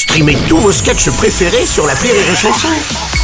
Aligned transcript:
Streamez 0.00 0.38
tous 0.48 0.56
vos 0.56 0.72
sketchs 0.72 1.10
préférés 1.10 1.66
sur 1.66 1.86
la 1.86 1.92
Rire 1.92 2.14
et 2.14 2.34
Chanson. 2.34 2.68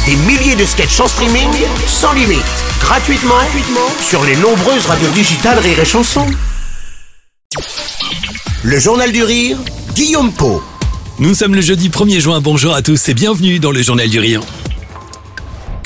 Des 0.05 0.15
milliers 0.15 0.55
de 0.55 0.63
sketchs 0.63 0.99
en 0.99 1.07
streaming, 1.07 1.49
sans 1.87 2.13
limite, 2.13 2.43
gratuitement, 2.79 3.33
gratuitement 3.33 3.89
sur 3.99 4.23
les 4.23 4.35
nombreuses 4.35 4.85
radios 4.85 5.09
digitales 5.09 5.57
Rire 5.57 5.79
et 5.79 5.85
Chanson. 5.85 6.27
Le 8.61 8.79
Journal 8.79 9.11
du 9.11 9.23
Rire, 9.23 9.57
Guillaume 9.95 10.31
Po. 10.31 10.61
Nous 11.17 11.33
sommes 11.33 11.55
le 11.55 11.61
jeudi 11.61 11.89
1er 11.89 12.19
juin, 12.19 12.41
bonjour 12.41 12.75
à 12.75 12.83
tous 12.83 13.09
et 13.09 13.15
bienvenue 13.15 13.57
dans 13.57 13.71
le 13.71 13.81
Journal 13.81 14.07
du 14.07 14.19
Rire. 14.19 14.41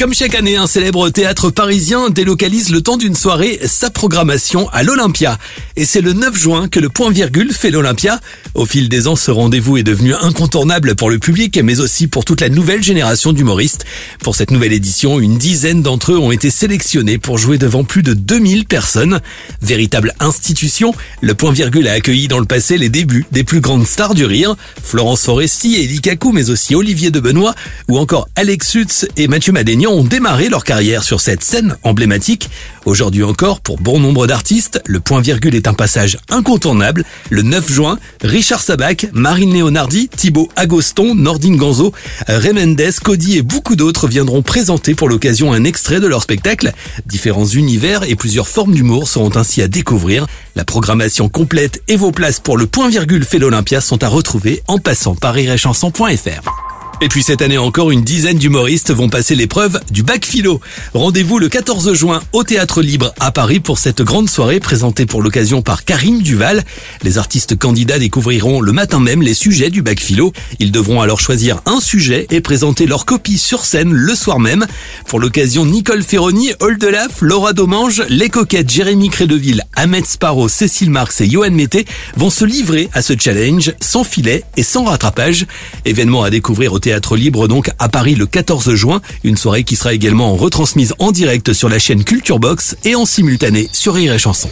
Comme 0.02 0.16
chaque 0.16 0.34
année, 0.34 0.56
un 0.56 0.66
célèbre 0.66 1.12
théâtre 1.12 1.52
parisien 1.52 2.10
délocalise 2.10 2.72
le 2.72 2.82
temps 2.82 2.98
d'une 2.98 3.14
soirée 3.14 3.60
sa 3.66 3.92
programmation 3.92 4.68
à 4.70 4.82
l'Olympia. 4.82 5.38
Et 5.76 5.86
c'est 5.86 6.02
le 6.02 6.14
9 6.14 6.36
juin 6.36 6.68
que 6.68 6.80
le 6.80 6.90
point 6.90 7.12
virgule 7.12 7.54
fait 7.54 7.70
l'Olympia. 7.70 8.20
Au 8.56 8.66
fil 8.66 8.90
des 8.90 9.08
ans, 9.08 9.16
ce 9.16 9.30
rendez-vous 9.30 9.78
est 9.78 9.84
devenu 9.84 10.16
incontournable 10.16 10.96
pour 10.96 11.12
le 11.12 11.20
public, 11.20 11.60
mais 11.64 11.80
aussi 11.80 12.08
pour 12.08 12.26
toute 12.26 12.42
la 12.42 12.50
nouvelle 12.50 12.82
génération 12.82 13.32
d'humoristes. 13.32 13.86
Pour 14.24 14.36
cette 14.36 14.50
nouvelle 14.50 14.74
édition, 14.74 15.20
une 15.20 15.38
dizaine 15.38 15.84
d'entre 15.84 16.14
eux 16.14 16.18
ont 16.18 16.32
été 16.32 16.50
sélectionnés 16.50 17.20
pour 17.20 17.38
jouer 17.38 17.60
devant 17.60 17.84
plus 17.84 18.02
de 18.02 18.14
2000 18.14 18.66
personnes. 18.66 19.20
Véritable 19.62 20.16
institution, 20.20 20.96
le 21.22 21.36
point 21.36 21.52
virgule 21.52 21.88
a 21.88 21.94
accueilli 21.94 22.28
dans 22.28 22.40
le 22.40 22.46
passé 22.46 22.80
les 22.80 22.90
débuts 22.90 23.28
des 23.32 23.44
plus 23.44 23.62
grandes 23.62 23.86
stars 23.86 24.16
du 24.16 24.26
rire, 24.26 24.56
Florence 24.82 25.22
Foresti, 25.26 25.76
Elie 25.76 26.02
Kakou, 26.02 26.32
mais 26.32 26.50
aussi 26.50 26.74
Olivier 26.74 27.12
de 27.12 27.20
Benoît, 27.20 27.54
ou 27.88 28.00
encore 28.00 28.28
Alex 28.36 28.68
Sutz 28.68 29.06
et 29.16 29.28
Mathieu 29.28 29.54
Madénian 29.54 29.91
ont 29.92 30.04
démarré 30.04 30.50
leur 30.50 30.64
carrière 30.64 31.04
sur 31.04 31.22
cette 31.22 31.44
scène 31.44 31.76
emblématique. 31.84 32.50
Aujourd'hui 32.86 33.24
encore, 33.24 33.62
pour 33.62 33.78
bon 33.78 34.00
nombre 34.00 34.28
d'artistes, 34.28 34.82
le 34.86 35.00
point 35.00 35.22
virgule 35.22 35.56
est 35.56 35.68
un 35.68 35.74
passage 35.74 36.18
incontournable. 36.30 37.06
Le 37.30 37.42
9 37.42 37.72
juin, 37.72 38.00
Richard 38.24 38.62
Sabac, 38.62 39.08
Marine 39.14 39.54
Leonardi, 39.54 40.10
Thibaut 40.10 40.50
Agoston, 40.56 41.14
Nordine 41.16 41.58
Ganzo, 41.58 41.94
Remendes, 42.28 43.00
Cody 43.04 43.38
et 43.38 43.42
beaucoup 43.42 43.76
d'autres 43.76 44.08
viendront 44.08 44.42
présenter 44.42 44.96
pour 44.96 45.10
l'occasion 45.10 45.54
un 45.54 45.64
extrait 45.64 46.00
de 46.00 46.08
leur 46.08 46.24
spectacle. 46.24 46.72
Différents 47.06 47.46
univers 47.46 48.04
et 48.04 48.16
plusieurs 48.16 48.48
formes 48.48 48.74
d'humour 48.74 49.08
seront 49.08 49.36
ainsi 49.36 49.62
à 49.62 49.68
découvrir. 49.68 50.26
La 50.56 50.66
programmation 50.66 51.30
complète 51.30 51.82
et 51.88 51.96
vos 51.96 52.12
places 52.12 52.40
pour 52.40 52.58
le 52.58 52.68
point 52.68 52.90
virgule 52.90 53.26
fait 53.26 53.40
l'Olympia 53.40 53.82
sont 53.82 54.04
à 54.04 54.08
retrouver 54.08 54.64
en 54.68 54.78
passant 54.78 55.16
par 55.16 55.38
iréchanson.fr. 55.38 56.61
Et 57.04 57.08
puis 57.08 57.24
cette 57.24 57.42
année 57.42 57.58
encore, 57.58 57.90
une 57.90 58.04
dizaine 58.04 58.38
d'humoristes 58.38 58.94
vont 58.94 59.10
passer 59.10 59.34
l'épreuve 59.34 59.80
du 59.90 60.04
bac 60.04 60.24
philo. 60.24 60.62
Rendez-vous 60.94 61.40
le 61.40 61.50
14 61.50 61.94
juin 61.94 62.22
au 62.32 62.44
Théâtre 62.44 62.84
Libre 62.84 63.12
à 63.20 63.32
Paris 63.32 63.60
pour 63.60 63.80
cette 63.80 64.04
grande 64.04 64.30
soirée 64.30 64.60
présentée 64.60 65.08
pour 65.08 65.24
l'occasion 65.24 65.64
par 65.64 65.84
Karim 65.84 66.22
Duval. 66.22 66.64
Les 67.02 67.18
artistes 67.18 67.58
candidats 67.58 67.98
découvriront 67.98 68.62
le 68.62 68.72
matin 68.72 69.00
même 69.00 69.24
les 69.24 69.34
sujets 69.34 69.72
du 69.72 69.82
bac 69.82 70.00
philo. 70.00 70.32
Ils 70.60 70.72
devront 70.72 71.02
alors 71.02 71.20
choisir 71.20 71.64
un 71.66 71.80
sujet 71.80 72.28
et 72.30 72.40
présenter 72.40 72.86
leur 72.86 73.06
copie 73.06 73.40
sur 73.40 73.66
scène 73.66 73.92
le 73.92 74.14
soir 74.14 74.40
même. 74.40 74.68
Pour 75.08 75.20
l'occasion, 75.20 75.66
Nicole 75.66 76.04
Ferroni, 76.04 76.52
Oldelaf, 76.60 77.22
Laura 77.22 77.54
Domange, 77.54 78.04
Les 78.10 78.30
Coquettes, 78.30 78.70
Jérémy 78.70 79.10
Crédeville, 79.10 79.64
Ahmed 79.76 80.06
Sparrow, 80.06 80.48
Cécile 80.48 80.92
Marx 80.92 81.20
et 81.22 81.28
Johan 81.28 81.50
Mété 81.50 81.86
vont 82.16 82.30
se 82.30 82.46
livrer 82.46 82.92
à 82.94 83.02
ce 83.02 83.14
challenge 83.20 83.74
sans 83.82 84.04
filet 84.04 84.44
et 84.56 84.62
sans 84.62 84.84
rattrapage. 84.84 85.48
Événement 85.86 86.22
à 86.22 86.30
découvrir 86.30 86.74
au 86.74 86.78
Théâtre 86.78 86.91
Théâtre 86.92 87.16
Libre 87.16 87.48
donc 87.48 87.72
à 87.80 87.88
Paris 87.88 88.16
le 88.16 88.26
14 88.26 88.74
juin. 88.74 89.02
Une 89.24 89.38
soirée 89.38 89.64
qui 89.64 89.78
sera 89.78 89.94
également 89.94 90.36
retransmise 90.36 90.94
en 91.00 91.14
direct 91.14 91.54
sur 91.54 91.70
la 91.70 91.80
chaîne 91.80 92.04
Culture 92.04 92.38
Box 92.38 92.76
et 92.84 92.96
en 92.96 93.06
simultané 93.06 93.70
sur 93.72 93.94
Rire 93.94 94.12
et. 94.12 94.50